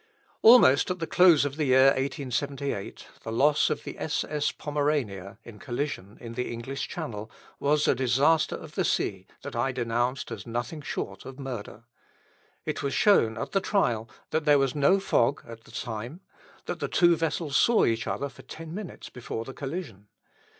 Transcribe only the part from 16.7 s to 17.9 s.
the two vessels saw